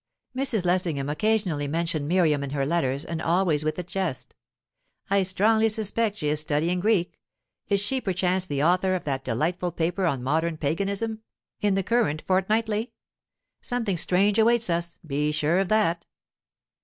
Mrs. 0.35 0.65
Lessingham 0.65 1.09
occasionally 1.11 1.67
mentioned 1.67 2.07
Miriam 2.07 2.43
in 2.43 2.49
her 2.49 2.65
letters, 2.65 3.05
and 3.05 3.21
always 3.21 3.63
with 3.63 3.77
a 3.77 3.83
jest. 3.83 4.33
"I 5.11 5.21
strongly 5.21 5.69
suspect 5.69 6.17
she 6.17 6.29
is 6.29 6.39
studying 6.39 6.79
Greek. 6.79 7.19
Is 7.67 7.79
she, 7.81 8.01
perchance, 8.01 8.47
the 8.47 8.63
author 8.63 8.95
of 8.95 9.03
that 9.03 9.23
delightful 9.23 9.71
paper 9.71 10.07
on 10.07 10.23
'Modern 10.23 10.57
Paganism,' 10.57 11.21
in 11.59 11.75
the 11.75 11.83
current 11.83 12.23
Fortnightly? 12.23 12.93
Something 13.61 13.95
strange 13.95 14.39
awaits 14.39 14.71
us, 14.71 14.97
be 15.05 15.31
sure 15.31 15.59
of 15.59 15.69
that." 15.69 16.03